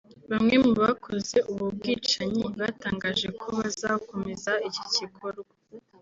Bamwe 0.31 0.55
mu 0.65 0.73
bakoze 0.81 1.37
ubu 1.51 1.65
bwicanyi 1.75 2.43
batangaje 2.59 3.27
ko 3.39 3.47
bazakomeza 3.59 4.51
iki 4.69 4.83
gikorwa 4.95 5.53